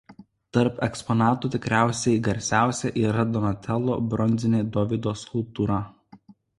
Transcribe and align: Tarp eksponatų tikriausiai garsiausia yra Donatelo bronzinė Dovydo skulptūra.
Tarp 0.57 0.79
eksponatų 0.87 1.51
tikriausiai 1.57 2.23
garsiausia 2.29 2.93
yra 3.05 3.29
Donatelo 3.37 4.01
bronzinė 4.17 4.67
Dovydo 4.79 5.19
skulptūra. 5.25 5.83